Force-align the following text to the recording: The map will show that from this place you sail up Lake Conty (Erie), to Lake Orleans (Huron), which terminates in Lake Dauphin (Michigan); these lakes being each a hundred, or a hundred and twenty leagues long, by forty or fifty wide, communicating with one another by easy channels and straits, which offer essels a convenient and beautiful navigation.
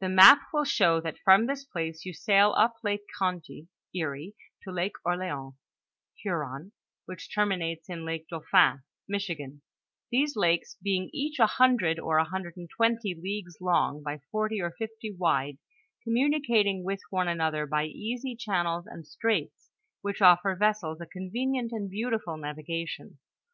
The 0.00 0.08
map 0.08 0.40
will 0.54 0.64
show 0.64 1.02
that 1.02 1.18
from 1.18 1.44
this 1.44 1.66
place 1.66 2.06
you 2.06 2.14
sail 2.14 2.52
up 2.56 2.76
Lake 2.82 3.02
Conty 3.20 3.66
(Erie), 3.94 4.34
to 4.62 4.72
Lake 4.72 4.94
Orleans 5.04 5.52
(Huron), 6.16 6.72
which 7.04 7.30
terminates 7.34 7.90
in 7.90 8.06
Lake 8.06 8.26
Dauphin 8.28 8.82
(Michigan); 9.06 9.60
these 10.10 10.34
lakes 10.34 10.78
being 10.82 11.10
each 11.12 11.38
a 11.38 11.46
hundred, 11.46 11.98
or 11.98 12.16
a 12.16 12.24
hundred 12.24 12.56
and 12.56 12.70
twenty 12.70 13.14
leagues 13.14 13.60
long, 13.60 14.02
by 14.02 14.22
forty 14.32 14.62
or 14.62 14.70
fifty 14.70 15.12
wide, 15.14 15.58
communicating 16.04 16.82
with 16.82 17.00
one 17.10 17.28
another 17.28 17.66
by 17.66 17.84
easy 17.84 18.34
channels 18.34 18.86
and 18.86 19.06
straits, 19.06 19.68
which 20.00 20.22
offer 20.22 20.56
essels 20.56 21.02
a 21.02 21.06
convenient 21.06 21.70
and 21.70 21.90
beautiful 21.90 22.38
navigation. 22.38 23.18